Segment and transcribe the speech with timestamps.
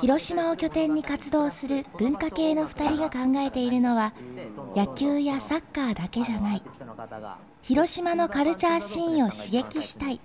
[0.00, 4.12] 広島を拠点に活動する文化系の2人が考えているのは
[4.76, 6.62] 野球やサッカーだけじゃない。
[7.62, 10.20] 広島のカルチャーシーンを刺激したい。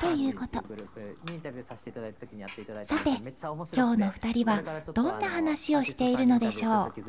[0.00, 0.62] ということ。
[2.84, 3.22] さて今
[3.94, 7.02] 日の2人はどんな話をしているのでしょう？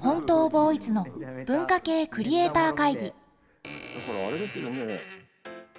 [0.00, 1.04] 本当ボーイズの
[1.46, 3.00] 文化系クリエイター会議。
[3.00, 3.16] だから
[4.28, 5.25] あれですよね。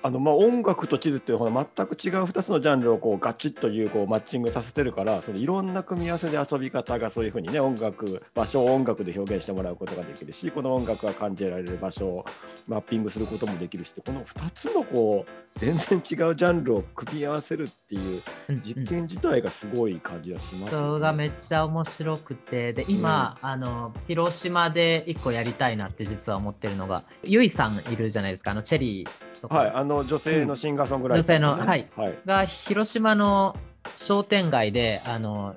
[0.03, 12.25] あのまあ音楽と地図っていうほら全く違う2つのジャンルをこうガチッというこうマッチングさせてるからそのいろんな組み合わせで遊び方がそういうふうにね音楽場所を音楽で表現してもらうことができるしこの音楽が感じられる場所を
[12.67, 18.21] マッピングすることもできるしこの2つのこう全然違うジャンルを組み合わせるっていう
[18.63, 22.73] 実験自体がすごい感じがします、ね、それがめっちゃ面白くて。
[22.73, 28.51] で今、うん、あの広島で1個やりたいなって実は思ってるのがゆいさんいるじゃないですか。
[28.51, 29.09] あのチェリー
[29.49, 33.55] はい、あの女性のシンガーソングライター、ね、女性の、はい、はい、が広島の
[33.95, 35.55] 商店街であの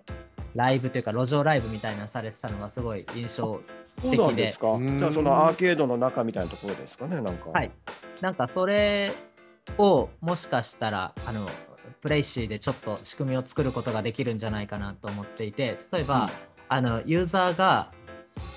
[0.54, 3.60] ライブというか路上ライブみたいなされてたのがすごい印象
[4.02, 4.16] 的で。
[4.16, 4.76] そうですか。
[4.78, 7.50] じゃあそのアーケードの中みたいなところですかね、なんか。
[7.50, 7.70] はい。
[8.20, 9.12] なんかそれ
[9.78, 11.48] をもしかしたらあの
[12.00, 16.30] プレイシーでちょっと仕組みを作ることができるんじゃないかなと思っていて、例えば、うん、
[16.68, 17.92] あのユーザーが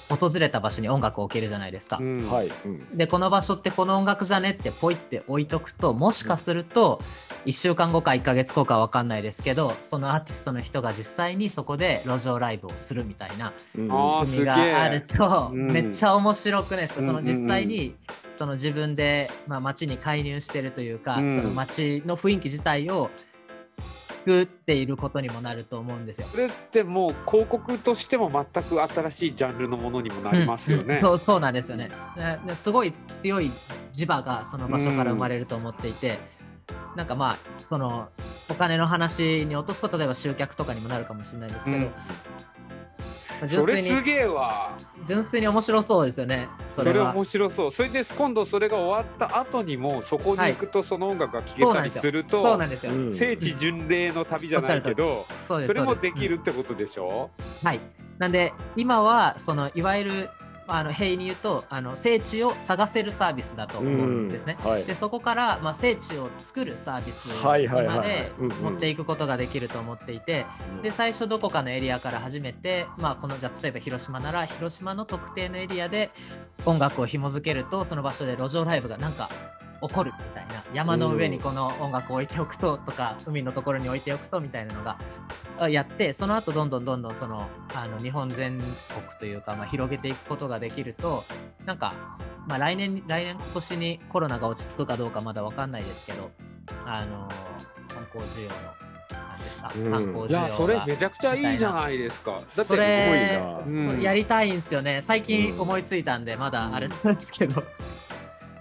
[0.10, 1.98] 訪れた場所に音楽を置けるじゃないですか。
[2.00, 2.52] うん、はい、
[2.94, 7.02] でこの場所ってこの音楽じゃねってポイって置いとくともしかすると
[7.46, 17.96] 1週間後か1ヶ月後か分かんないですけどそのアーティストの人が実際にそこで路上ライブをするみたいな仕組みがあると、めっちゃ面白くないですか、その実際に
[18.44, 23.10] その自分で、まあ、街に介入してるというか、その街の雰囲気自体を
[24.26, 26.28] 作っていることにもなると思うんですよ。
[26.30, 30.84] それってもう広告としても全く新しいジャンルのものにもなりますよね。
[30.84, 31.90] うんうん、そうそうなんですよね。
[32.54, 33.50] すごい強い
[33.94, 36.20] 磁場がその場所から生まれると思っていて、
[36.92, 37.38] うん、なんかまあ
[37.70, 38.10] その
[38.50, 41.92] お金の話に落とすと例えば集客とかにもなるかもしれないですけど、
[43.48, 44.78] それすげえわ。
[45.06, 47.72] 純粋に面白そうですよねそれ面白そう。
[47.72, 53.12] それで今度それが終わった後にもそこに行くとその音楽が聴けたりすると、そうなんですよ。
[53.12, 57.30] 聖地巡礼の旅じゃないけど、それもできるってことでしょ、
[57.64, 57.80] うはい。
[58.18, 60.30] なんで今はそのいわゆる
[60.68, 64.58] あの平に言うとあの聖地を探せるサービスだと思うんですね。
[64.62, 68.32] はい、でそこから、まあ、聖地を作るサービスにまで
[68.62, 70.46] 持っていくことができると思っていて、
[70.82, 76.12] で最初どこかのエリアから始めて、まあ、このじゃ例えば広島なら広島の特定のエリアで
[76.66, 79.30] 音楽を紐付けるとその場所で路上ライブがなんか
[79.88, 88.68] 起こるみたいな山の上にこの音楽を置いておくととか海のところに置いておくとみたいなのがやってその後どんどんどんどんそのあの日本全国
[89.20, 91.26] というか、まあ、広げていくことができると
[91.66, 91.94] なんか、
[92.48, 96.32] まあ、来年来年今年にコロナが落ち着くかどうかまだ分かんないですけど
[96.86, 97.28] あの
[97.90, 98.56] 観光需要の
[99.92, 102.42] 観光需要いやそれめちゃくちゃいいじゃないですか。
[102.56, 105.02] だってれ、うん、やりたいんですよね。
[105.02, 107.64] 最近思いついたんで、まだあれなんですけど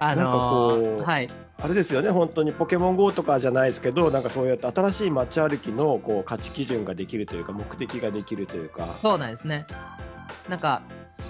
[0.02, 1.28] あのー、はい。
[1.62, 8.92] あれですよね、本当にポケモン GO とかじゃないですけど、なんかそうやって新しい街歩きのこう価値基準ができるというか、目的ができるというか。
[9.00, 9.64] そうなんですね。
[10.48, 10.82] なんか、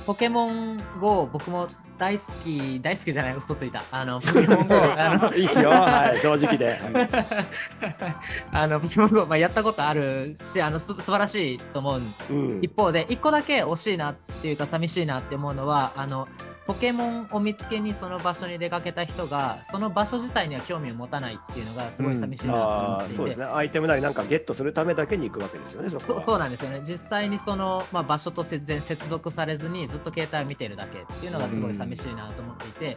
[0.06, 3.82] ポケモン GO、僕も大好き、大好きじゃない、嘘ついた。
[3.90, 6.78] あの、ポケモン GO、あのいいっすよ、はい、正直で。
[8.52, 16.28] あの、ポケモン GO、まあ、やったことあるし、あの、す素晴らしいと思う、うん、一方で、一個だけ惜しいなっていうか、寂しいなって思うのは、あの、
[16.66, 23.44] ポケモンを見つけにその場所に出かけた人がその場所自体には興味を持たないっていうのがすごい寂しいなと思っていて、うん、そうですね。
[23.46, 26.80] アイテムなりなんかゲットするためだけに行くわけですよねそそうなんですよね。
[26.84, 32.96] 実際にその、まあ、場所と全然接続されずにずっと携帯を見てるだけっていうのがすごい寂しいなと思っていて、うん、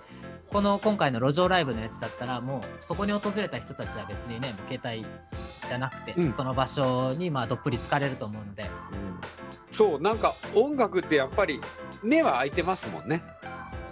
[0.51, 5.05] この今回の路上ライブのやつだったらもうそこに訪れた人たちは別にね携帯
[5.65, 8.65] じゃなくて、うん、その場所にまあどっぷり疲れると思うので、
[9.71, 11.59] そうなんか音楽ってやっぱり
[12.03, 13.21] 目は開いてますもんね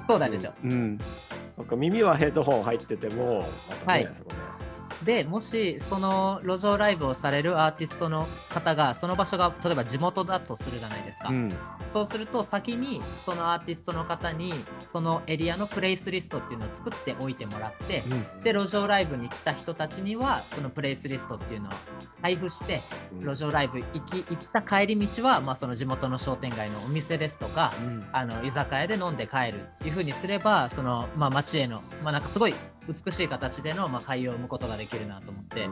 [0.07, 0.53] そうなんですよ。
[0.63, 0.97] うん。
[1.57, 3.45] なんか耳はヘッドホン入ってても、
[3.85, 4.09] はい。
[5.03, 11.53] でもしその路上ライブをされるアーティストの方がその場所が例えば地元だとするじゃないですか、うん、
[11.87, 14.53] そうすると先にそのアーティストの方に
[14.91, 18.03] そのエリアのプレイスリストっていうのを作っておいてもらって、
[18.35, 21.71] うん、で路上ライブに来た人たちにはそのプレイスリストっていうのを
[22.21, 22.81] 配布して、
[23.13, 27.73] うん、路上ライブ行き行った帰り道は、まあ、その地元の商店街のお店ですとか、
[28.11, 32.55] あの居酒屋で飲んで帰るっていうふうにすればその、まあ、街への、まあ、なんかすごい
[32.87, 35.69] 美しい形での、まあ、海を生むことができるなと思って、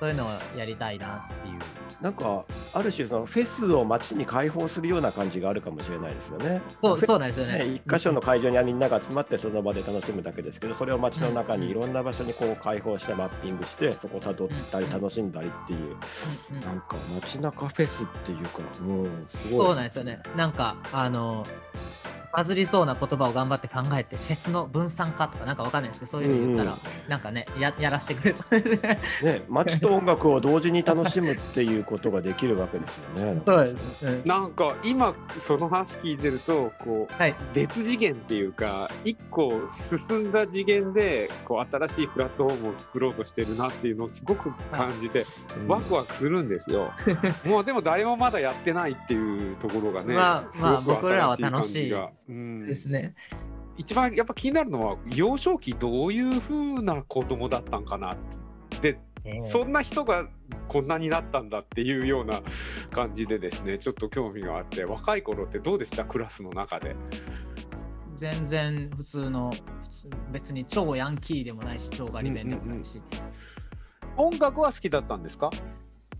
[0.00, 1.58] そういうのをやりたいなっていう。
[2.00, 6.60] なんかある種そのフェスを街に開放するような感じがあるかもしれないですよね。
[6.72, 7.64] そうそうなんですよね。
[7.76, 15.96] 一箇所の会場にみんなが集まってその場で楽しむだけですけど、それを街の中にいろんな場所にこう開放してマッピングしてそこをたどったり楽しんだりっていう、
[16.60, 19.66] なんか街中フェスっていうか、うん、すごい。
[19.66, 20.20] そうなんですよね。
[20.34, 21.46] なんかあの
[22.32, 28.98] バズりそうな言葉を頑張って考えて、フェスの分散化とかなんかわかんないですけど、そういうの言ったら、うんうん、なんかねや、やらしてくれそうね。
[29.22, 33.42] ね、街と音楽を同時に楽しむっていうことができるわけですよね。
[33.44, 33.76] そうです、
[34.06, 45.26] うん、なんか今、その話聞いてると、こう、はい、別次元っていうか、一個進んだ次元で、こう、新しいプラットフォームを作ろうとしてるなっていうのをすごく感じて、
[45.68, 46.92] ワクワクするんですよ。
[47.44, 51.94] もうでも誰もまだやってないっていうところがね、まあ、まあ、僕らは楽しい。
[52.60, 53.14] ですね。
[53.76, 58.16] 一番やっぱ気になるのは幼少期どういうふうな子供だったんかな
[58.82, 60.28] で、えー、そんな人が
[60.68, 62.42] こんなになったんだっていうような
[62.90, 66.04] 感じでですねちょっと興味があって若い頃ってどうでした？
[66.04, 66.94] クラスの中で。
[68.14, 69.50] 全然普通の
[69.80, 73.00] 普通別に超ヤンキーでもないし超ガリ弁でもないし、
[74.18, 75.48] うんうん、音楽は好きだったんですか？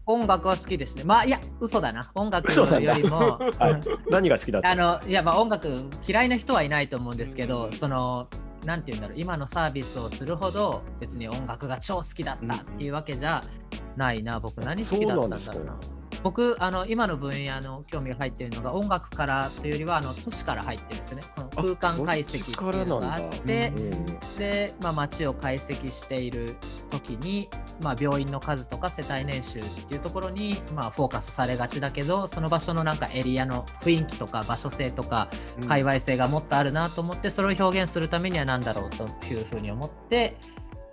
[0.07, 1.05] 音楽は好きですね。
[1.05, 2.11] まあいや、嘘だな。
[2.15, 3.39] 音楽よりも。
[3.59, 5.69] はい、何が好きだあのいや、まあ、音楽
[6.07, 8.29] 嫌いな人はいないと思うんですけど、その、
[8.65, 13.43] なんて言うんだろう、今のサービスをするほど別に音楽が超好きだったっていうわけじゃ
[13.97, 14.41] ないな。
[14.41, 15.77] 僕何好きだったんだろうな。
[16.23, 21.25] 僕あの今の分野の興味が入っているのが音楽からというよりはあの都市から入ってるんですよね。
[21.35, 23.73] この空間解析っていうのがあって
[24.39, 26.57] で、まあ、街を解析している
[26.89, 27.49] 時に、
[27.81, 35.29] まあ、病院の数とか世帯年収っていうところに、まあ、フォーカスされがちだけどその場所のなんかエリアの雰囲気とか場所性とか
[35.69, 40.37] 界隈性がもっとあるなと思ってそれを表現するためには何だろうというふうに思って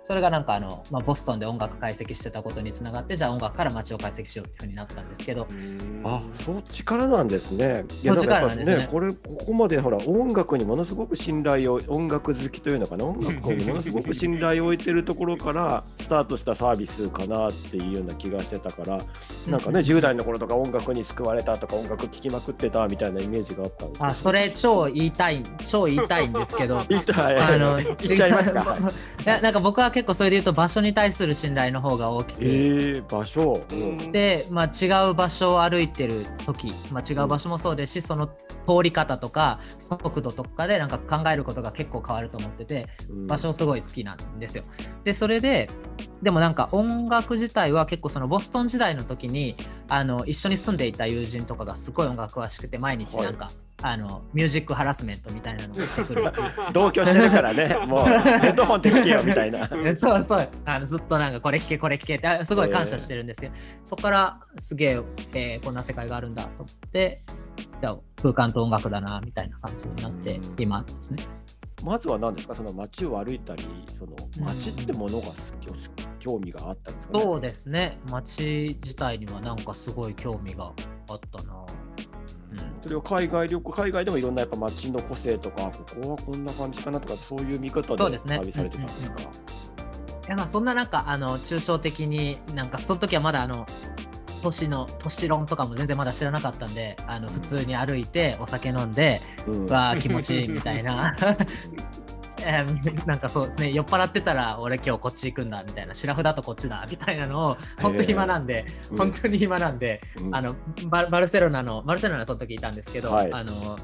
[0.02, 5.46] それがなんかあの、まあ、ボストンで音楽解析してたことにつながってじゃあ音楽から街を解析しようっていうふうになったんですけど。
[6.04, 7.84] あそっちからなんですね。
[8.02, 13.04] いやだからやっぱねこれここまでほら音楽にものすごく信頼を音楽好きというのかな？
[13.04, 18.98] 音楽にものすごく信頼を置いてるところからスタートしたサービスかなっていうような気がしてたから
[19.48, 26.82] なんかね、うん、10代の頃とか音楽に救われたとか音楽聴きまくってたみたいなイメージがあったんですあそれ超言いたい超言いたいんですけど。
[26.88, 27.36] 言いたい。
[27.36, 28.62] あの言っちゃいますか？
[29.24, 32.40] いやなんか僕は結構それで言うと場所に対する信頼の方が大きく。
[32.40, 38.34] て、えー、場所、うん、で、まあ、違う場所を歩いてる時、まあ、違う場所もそうですし、うん、その通
[38.82, 44.64] り方とか速度とかでなんか考えることが結構変わると思ってて、うん、場所すごい好きなんですよ。
[45.04, 45.68] でそれで
[46.22, 49.54] でもなんか音楽自体は結構そのボストン時代の時に
[49.88, 56.24] あの一緒に住んでいた友人とかがすごい音楽詳しくて毎日なんか、はいあのミュージックハラスメントみたいなのをしてくる。
[56.72, 58.12] 同居してるからね もうヘ
[58.50, 59.68] ッドホンで聞けよみたいな。
[59.94, 60.40] そうそう。
[60.40, 65.00] ですあのずっとなんかこれ聞けこれ聞けってすごい感謝してるんですけど、えー、そこからすげえ
[65.32, 67.22] えー、こんな世界があるんだと思って
[67.80, 71.22] じゃあ空間と音楽だなみたいな感じになって今ですね。
[71.82, 72.54] まずは何ですか？
[72.54, 73.66] その街を歩いたり
[73.98, 74.14] その
[74.46, 80.72] 街ってものが好き、うん、興味があったんですか、ね、そうですね街自体にはなんかすごい興味が
[81.08, 81.49] あったな
[82.82, 88.18] それを海外旅行、海外でもいろんなやっぱ街の個性とか、ここはこんな感じかなとか、そういう見方で旅
[88.52, 89.20] されてたんですか？
[89.20, 89.24] い
[90.30, 93.66] やまあそんななんかあの抽象的になんかその時はまだあの
[94.42, 101.16] 都市の都市論とかも全然まだ知らなかったんであの普通に歩いてお酒飲んで、うん、わあ気持ちいいみたいな
[102.44, 110.56] えー、なんかそうね酔っ払ってたら俺今日こっち行くんだみたいなシラフだとこっちだみたいなのを本当に暇なんで、えー、本当に暇なんで、うん、あの
[110.88, 113.76] バルセロナのバルセロナその時いたんですけど、はい、あの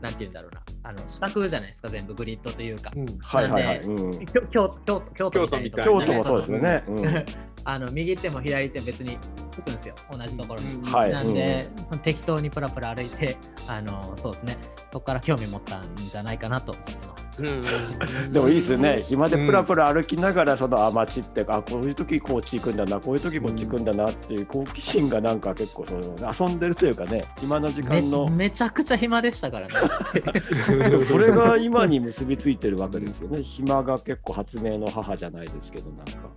[0.00, 7.04] なんて言うんだろうなあの四角じゃないですか全部グリッドというか、うん、はいはいはい、うん、京京京京都みたいな京都もそうですよね、うん、
[7.64, 9.18] あの右手も左手別に
[9.50, 9.94] つくんですよ。
[10.10, 11.68] 同じところに、はい、なんで、
[12.02, 13.36] 適当にプラプラ歩いて
[13.68, 14.56] あのそうですね。
[14.92, 17.20] そこから興味持ったんじゃないかなと思ってます。
[18.32, 19.02] でもいいですよね。
[19.02, 29.74] 暇でプラプラ歩きながらそのあ町ってあこういう時こっち行くんだなこういう時こっち行くんだなっていう好奇心がなんか結構その遊んでるというかね暇な時間のめちゃくちゃ暇でしたからね。
[31.06, 33.42] それが今に結びついてるわけですよね。
[33.42, 36.30] 暇が結構発明の母じゃないですけどなんか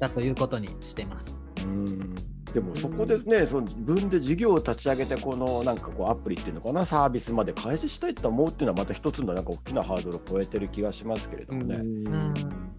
[0.00, 1.40] だということにしてます。
[1.62, 2.14] うん。
[2.52, 11.78] でもそこでね、その自分で事業を立ち上げて、このなんかこうアプリっていうのかな、サービスまで開始したいと思うっていうのは、また一つのなんか大きなハードルを超えてる気がしますけれどもね、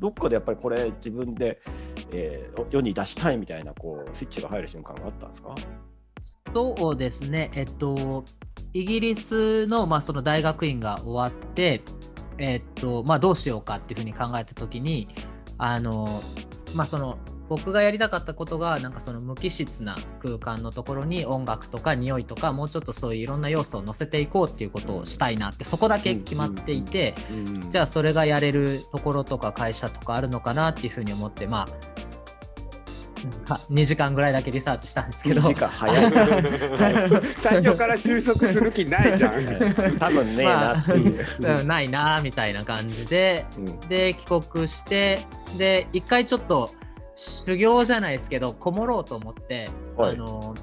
[0.02, 1.58] どっかでやっぱりこれ、自分で、
[2.12, 5.56] えー、世に出したいみたいなこうスイッチが入る瞬間があったんですか？
[6.54, 8.26] そうですね、えっと、
[8.74, 11.82] イギリスの,、まあその大学院が終わって、
[12.38, 15.08] えっとまあ、どうしようかっていうふうに考えたときに、
[15.58, 16.22] あの
[16.76, 17.18] まあ、その
[17.50, 27.14] 僕がやりたかったことがなんかその無機質な空間のところに音楽とか匂いとかもうちょっとそういういろんな要素を乗せていこうっていうことをしたいなってそこだけ決まっていて
[27.70, 32.01] じゃあそれがやれるところとか会社とかあるのかなっていうふうに思ってまあ
[33.72, 35.42] 2時間ぐらいだけリサーチしたんですけど。
[35.42, 36.12] 時間早い。
[37.38, 39.34] 最初から収束する気ないじゃん。
[40.00, 45.26] 多分ねえなっていう、まあ、ないなみたいな感じで、うん、で帰国して
[45.58, 46.72] で一回ちょっと
[47.16, 50.56] 修行じゃないですけどこもろうと思って、はい、あの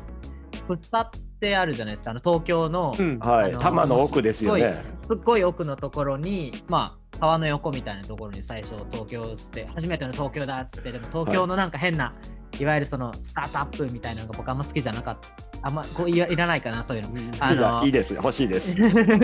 [0.67, 1.11] フッサっ
[1.41, 2.11] てあるじゃないですか。
[2.11, 3.19] あの東京の,、うん。
[3.21, 4.75] はい、多摩の奥ですよね。
[5.07, 15.29] すっごい奥のところにまあ川の横みたいなところに最初東京って初めての東京だっつってでも東京のなんか変な、はい、いわゆるそのスタートアップみたいなのが僕あんま好きじゃなかった。
[15.61, 17.11] あんまこういいらないかなそういうの。
[17.41, 18.77] あのいいです欲しいです。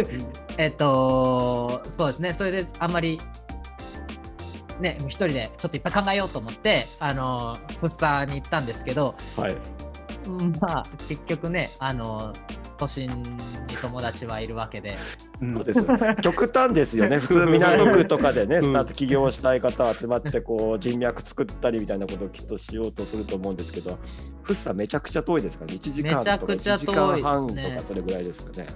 [0.58, 2.34] えっとそうですね。
[2.34, 3.20] それであんまり
[4.80, 9.56] ね、一人でちょっといっぱい考えようと思って、あの、フッサーに行ったんですけど、はい、
[10.60, 12.32] まあ、結局ね、あの、
[12.78, 13.08] 都心
[13.68, 14.96] に友達はいるわけで。
[15.40, 15.80] そうです
[16.22, 23.98] 極端ですよね、普通、 港区とかでね、スタート起業したい方集まって、こう人脈作ったりみたいなことをきっとしようとすると思うんですけど、
[24.42, 28.66] フッサめちゃくちゃ遠いですからね、1時間とか1時間半とか、それぐらいですよね。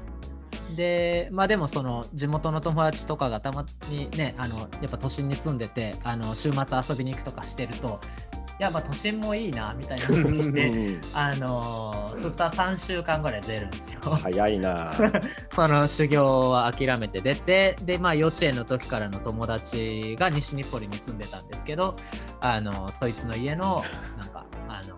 [0.77, 8.01] でまあでもその地元の友達とかがたまにねあのやっぱ都心に住んでてあの週末遊びに行くとかしてると
[8.47, 10.07] いやまあ都心もいいなみたいな。
[10.07, 14.01] 時であのそしたら3週間ぐらい出るんですよ。
[14.01, 14.95] 早いな。
[15.55, 21.97] その修行は諦めて出てでまあ幼稚園の時からの友達が西日暮里に住んでたんですけど
[22.41, 23.85] あのそいつの家の
[24.19, 24.97] なんかあの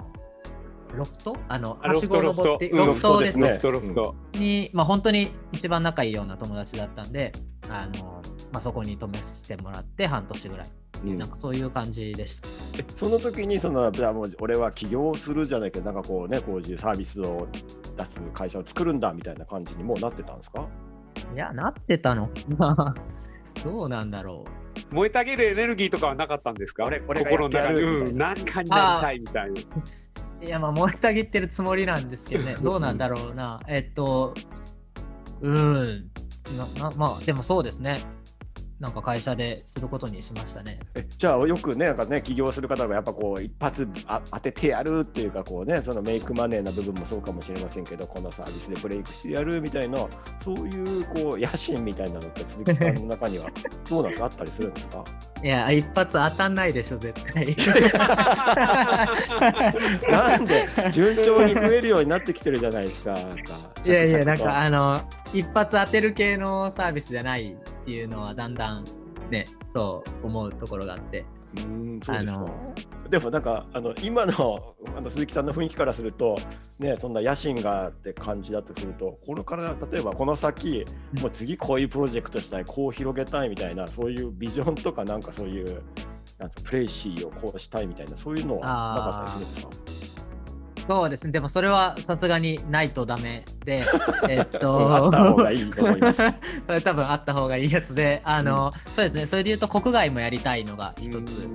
[0.96, 1.36] ロフト？
[1.48, 3.58] あの、はしごを登って、ロフトですね。
[3.62, 7.32] ロフトに、まあ、本当に一番仲いいような友達だったんで、
[7.68, 10.66] あの、まあ、そこに泊めしてもらって半年ぐらい。
[11.04, 12.48] うん、なんかそういう感じでした。
[12.96, 17.48] その時にそのじゃあもう俺は起業するじゃないけどなんかこうねこういうサービスを
[17.96, 20.66] 出す会社を作るんだみたいな感じにもうなってたんですか？
[21.34, 22.30] いやなってたの
[23.64, 24.50] どうなんだろう。
[24.94, 29.60] 燃え たげるエネルギーとかはなかったんですか俺俺心の中に、うん、何かになりたいみたいな。
[30.42, 33.60] いや、まあ、燃えたぎってるつもりなんですけどね、どうなんだろうな。
[33.68, 34.32] えっと、
[35.42, 36.10] うん、
[36.78, 38.00] なまあ、でもそうですね。
[38.80, 40.78] なんか会社ですることにしましたね。
[40.94, 49.98] えじゃあよくねなんかね起業する方がやっぱこう一発あ当ててやるっていうかこうねそのメイクマネーな部分もそうかもしれませんけどこのサービスでブレイクしてやるみたいな
[50.42, 53.50] そういうこう野心みたいなのって鈴木さんの中には
[53.90, 55.04] どうなんかあったりするんですか？
[55.42, 57.44] いや一発当たんないでしょ絶対。
[60.10, 63.14] なんで順調に増えるようになってきてるじゃないですか。
[63.84, 65.00] いやいやなんかあの
[65.32, 68.84] 一発当てる系のサービスじゃないっていうのはだんだん
[69.30, 71.24] ねそう思うところがあって。
[71.56, 72.28] うんそうで
[72.80, 76.38] すでもなんかあの今のあの鈴木さんの雰囲気からすると、
[76.78, 80.84] ね、そんな野心がって感じだとするとこれから例えばこの先
[81.20, 85.82] もう次こういうプロジェクトしたいこう広げたいみたいなそういうビジョンとかなんかそういう
[86.38, 89.99] なんプレイシーをこうしたいみたいなそういうのはなかったりするんですか？
[90.86, 93.84] そうですね、でもそれはさすがにないとダメで、
[94.28, 96.22] えっと、あった方がいいと思います。
[96.66, 101.48] それ多分あった方がいいやつで、あの、うん、そうですね、それで言うと国外もやりたいのが一つ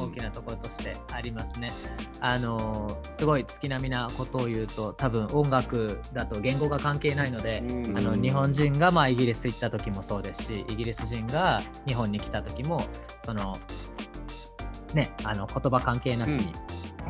[0.00, 1.72] 大きなところとしてありますね。
[2.20, 7.62] あの、すごい月並みなことを言うと、多分音楽だと言語が関係ないので、
[7.96, 12.84] あの日本人がまあイギリス行った時もそうですし、イギリス人が日本に来た時も、
[13.24, 13.58] その、
[14.94, 16.52] ね、あの言葉関係なしに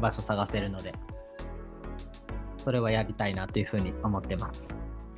[0.00, 0.94] 場所探せるので、
[2.62, 4.68] それはやりたいなというふうに思ってます。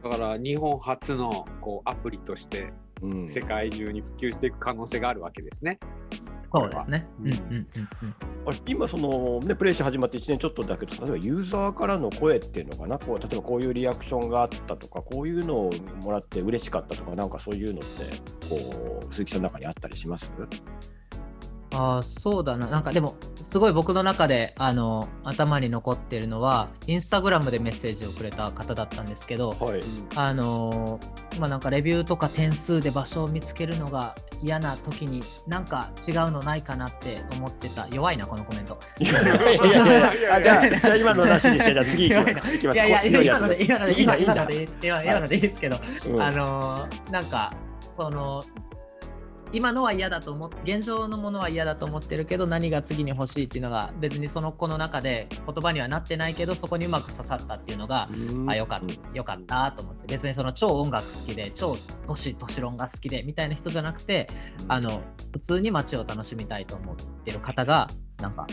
[0.03, 2.73] だから日本初のこうアプリとして
[3.25, 5.79] 世界中に普及していく可能性があるわけですね。
[6.53, 7.07] そうですね。
[8.67, 12.99] 今そのねプレイシー始まって1年ちょっとだけど例えばユーザーからの声っていうのかな？
[12.99, 15.71] こう例えばこういうリアクションがあったとかこういうのを
[16.03, 17.89] もらって嬉しかったとかなんかそういうのって
[18.49, 20.31] こう鈴木さんの中にあったりします？
[21.77, 22.69] あそうだな。
[22.69, 29.83] なんかでもすごい僕の中であの頭に残ってるのはインスタグラムでメッセージをくれた方だったんですけど、はい、
[30.15, 31.01] あの
[31.39, 37.89] まあなんかレビューとか点数で場所を見つけるのが嫌な時になんか違うのないかなって思ってた。
[37.89, 38.79] 弱いなこのコメント。
[39.01, 42.57] いやいやいや じゃあ今のなしにしてじゃあ次行きます。
[42.59, 45.51] いやいや今ので今ので今のでいい
[49.55, 58.09] 今のは嫌だと思って現状のものは嫌だと思ってるけど何が次に欲しいっていうのが別にその子の中で言葉にはなってないけどそこにうまく刺さったっていうのが、
[58.49, 64.29] あよかったよかったと思って別にその超音楽好きで超都市都市論が好きでみたいな人じゃなくて
[64.67, 67.89] あの普通に街を楽しみたいと思ってる方が
[68.21, 68.47] なんか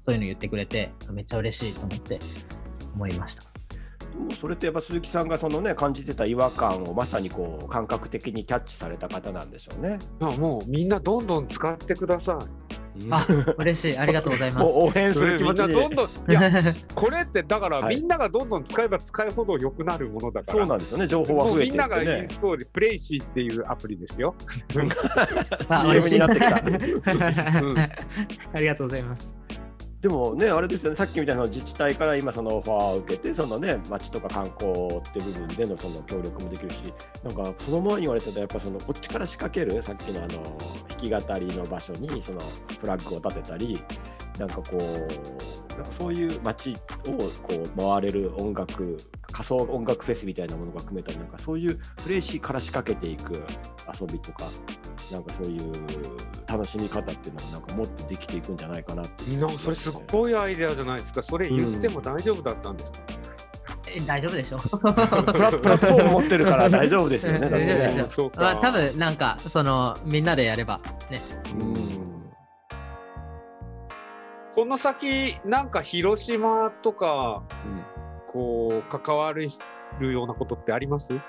[0.00, 2.18] そういうの言ってくれてめっちゃ嬉しいと思って
[2.94, 3.55] 思いました。
[4.40, 9.98] それってやっぱ鈴木さんがそのね感じてた違和感をまさにこう感覚的にキャッチされた方なんでしょうね。
[10.20, 12.44] もうみんなどんどん使ってください。
[13.10, 13.26] あ、
[13.58, 14.74] 嬉しい、ありがとうございます。
[14.74, 16.50] 応援する気持ちみんなどんどん、いや、
[16.94, 20.64] これってだから、みんながどんどん使えば使うほど良くなるものだから。
[20.64, 24.34] そうなんですよね、情報は増えて、ね、みんながインストール、プレイシーっていうアプリですよ。
[24.70, 24.88] CM
[26.08, 26.56] になってきた。
[28.54, 29.36] ありがとうございます。
[30.06, 36.80] でもね、あれですよね、さっきみたいな自治体から今、そのオファーを受けて、そのね、街とか観光って部分でのその協力もできるし、
[37.24, 40.28] なんかその前に言われてた、やっぱそのこっちから仕掛ける、さっきのあの
[40.90, 42.40] 弾き語りの場所にその
[42.80, 43.82] フラッグを立てたり、
[44.38, 44.80] なんかこう、
[45.72, 46.76] なんかそういう街を
[47.42, 48.96] こう回れる音楽、
[49.32, 53.34] 仮想音楽フェスみたいなものが組めたり、なんかそういうプレイシーから仕掛けていく
[53.98, 54.44] 遊びとか、
[55.12, 55.72] なんかそういう
[56.46, 59.24] 楽しみ方っていうのがなんかもっとできていくんじゃないかなって。
[59.26, 61.22] みんなそれすごいアイデアじゃないですか？
[61.22, 62.98] それ言っても大丈夫だったんですか、
[63.96, 67.50] うん、大丈夫でしょプラットフォーム持ってるから大丈夫ですよね。
[67.50, 68.32] 大丈夫でしょ。
[68.36, 71.20] まあ多分なんかそのみんなでやればね。
[71.60, 72.05] うん
[74.56, 77.82] この先なんか広島とか、うん、
[78.26, 79.44] こう関わる
[80.00, 81.20] ようなことってあります？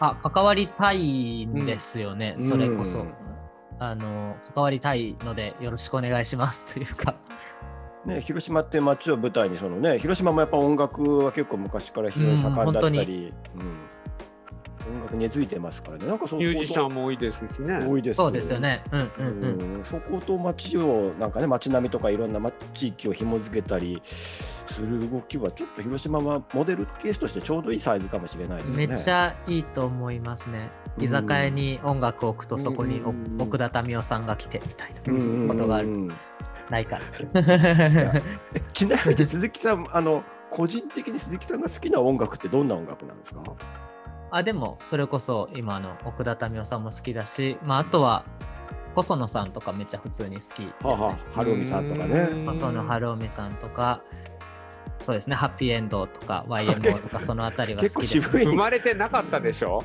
[0.00, 3.14] あ関わりたいんですよね、うん、それこそ、うん、
[3.78, 6.74] あの関わりたいのでよろしくお願いします。
[6.74, 7.14] というか。
[8.04, 13.85] ね、広島って街を舞台にそのね広島もやっぱ音楽は結構昔から非常に盛んだったり、うん、
[15.06, 16.06] 音楽根付いてますからね。
[16.06, 17.78] なんかそミュージシャンも多いですしね。
[17.86, 18.16] 多いです。
[18.16, 18.82] そうですよね。
[18.92, 19.84] うんうんうん。
[19.84, 22.40] そこと街をなんかね街並みとかいろんな
[22.74, 28.86] 地域を紐付けたりする動きはちょっと広島はモデルケースとしてちょうどいいサイズかもしれないですね。
[28.86, 30.70] めっちゃいいと思いますね。
[30.98, 33.02] 居酒屋に音楽を置くとそこに
[33.38, 35.88] 奥田民生さんが来てみたいなことがある。
[36.70, 36.98] ないか
[38.72, 43.42] ちなみに鈴木さんあの個人的に鈴木さんが好きな音楽ってどんな音楽なんですか？
[44.36, 48.24] あでもそれこそ今の奥田民生さんも好きだし、まあ、あとは
[48.94, 50.70] 細野さんとかめっちゃ普通に好きですね。
[50.82, 52.28] はは春海さんとかね。
[52.46, 54.00] 細野晴臣さんとか。
[55.02, 59.84] そうですね、ハッピーエンドとか YMO とかそのあたりは好きです、ね、生まれてなかったでしょ？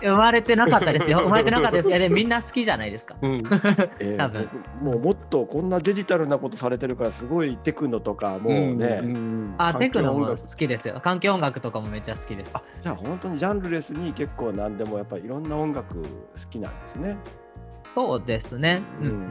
[0.00, 1.20] 生まれてなかったですよ。
[1.24, 1.88] 生まれてなかったです。
[1.88, 3.16] でみんな好きじゃないですか。
[3.20, 3.32] うん、
[4.00, 4.48] えー、多分
[4.82, 9.00] もうもっとこんなデジタルなことされてるからすごいテクノとかもうね。
[9.02, 10.94] うんうん、あテクノも好きですよ。
[11.02, 12.56] 環境音楽とかもめっちゃ好きです。
[12.82, 16.06] じゃあ本当にジャンルレスに結構何でもやっぱりいろんな音楽好
[16.50, 17.16] きなんですね。
[17.94, 18.82] そうですね。
[19.00, 19.28] うんうんうん。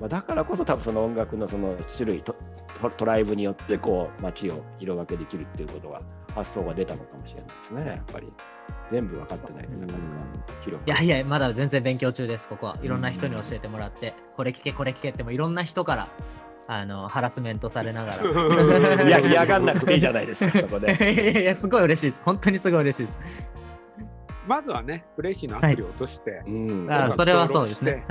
[0.00, 2.34] まあ、だからこそ多分その音楽のその種類と
[2.96, 6.02] トライブによってこう街を色分けできるっていうことが
[6.34, 8.32] 発想が出たのかもしれないですねやっぱり。
[8.90, 9.98] 全部分かってないとなかなか
[10.62, 10.86] 広く。
[10.86, 12.78] いやいや、まだ全然勉強中です、ここは。
[12.82, 16.08] いろんな人に教えてもらって、これ聞け、これ聞けってもいろんな人から
[16.66, 18.22] あのハラスメントされながら。
[19.04, 21.42] いや、嫌がんなくていいじゃないですか、そこで。
[21.42, 22.22] いや、すごい嬉しいです。
[22.24, 23.20] 本当にすごい嬉しいです。
[24.46, 28.04] まずはね、プレイシーのアプリを落として、はい、うん、あそれはそうですね。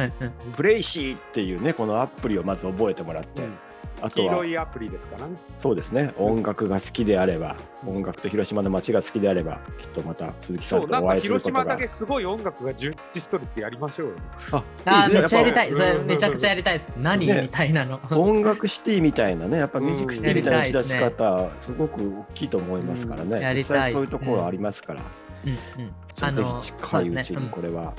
[0.57, 3.43] プレイシーっていうね、このアプリをまず覚えてもらって。
[3.43, 3.53] うん
[4.01, 5.35] あとは黄色いアプリですからね。
[5.59, 6.13] そうですね。
[6.17, 7.55] 音楽が好きであれば、
[7.87, 11.59] 音楽と広島の街が好きであれば、きっとまた鈴木さんとお会いすることが。
[11.61, 14.15] 広島だけすごい音楽が充実しとるってやりましょうよ。
[14.51, 15.73] あ、あめっちゃやりたい。
[15.73, 16.89] それめちゃくちゃやりたいです。
[16.97, 17.99] 何、ね、みたいなの。
[18.11, 23.41] 音楽シティみたいなね、やっぱミュージックシティみたいな打ち出し方、すごく大きいと思いますからね。
[23.41, 23.93] やりたい。
[23.93, 25.01] そういうところありますから。
[25.45, 25.91] うんうん。
[26.21, 27.93] あの近いうちにこれは、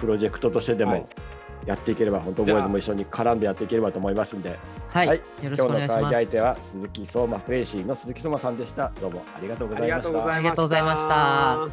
[0.00, 1.08] プロジェクトとしてでも、
[1.66, 5.98] やっていければ、本当、ボーイズも一緒に絡んでやっていければと思いますんで、はい、はい、よろしくお願いします。
[6.00, 8.92] 今日の会議相手は鈴木相馬プレイシーの鈴木相馬さんでした。
[9.00, 10.34] どうもありがとうございました。
[10.34, 11.68] ありがとうございました。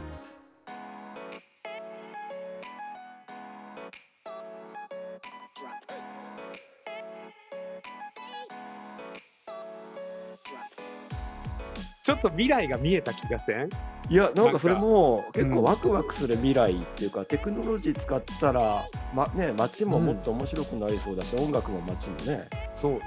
[12.05, 13.69] ちょっと未来が見えた気がせん？
[14.09, 22.47] いやなんかそれも結構ワクワクする未来っていうか、テクノロジー使ったらまね、街ももっと面白くなりそうだし、うん、音楽も街もね。
[22.73, 22.99] そう。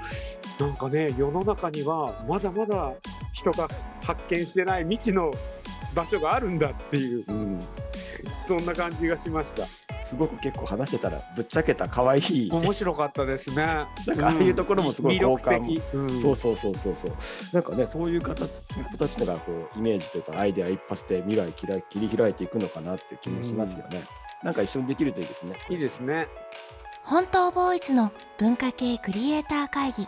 [0.59, 2.93] なんかね世の中にはまだまだ
[3.33, 3.67] 人が
[4.01, 5.33] 発見してない未知の
[5.93, 7.59] 場所があるんだっていう、うん、
[8.45, 9.65] そんな感じがしました。
[10.13, 12.49] すごく結構話してたらぶっちゃけた可愛い。
[12.51, 13.55] 面白かったですね。
[14.05, 15.59] なんかああいうところもすごい好感、
[15.93, 17.11] うん、そうそうそうそうそう。
[17.51, 24.03] なんかねそういう方子たちのがこうイメージというかアイデア一発で未来切り開いていくのかなっていう気もしますよね、
[24.41, 25.55] うん、なんか一緒にできるといいですね。
[25.69, 26.27] いいですね。
[27.01, 30.07] 本当ボーイズの文化系クリエイター会議。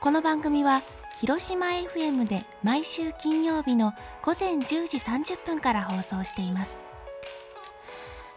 [0.00, 0.82] この番組は
[1.20, 3.92] 広島 FM で毎週金曜日の
[4.22, 6.78] 午前10時30分から放送しています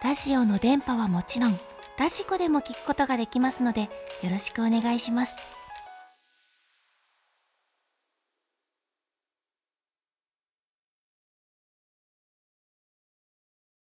[0.03, 1.57] ラジオの電波はもちろん
[1.97, 3.83] ラジコでも聞くことができますので
[4.21, 5.52] よろしくお願いします。